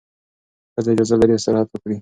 [0.73, 1.89] ښځه اجازه لري استراحت وکړي.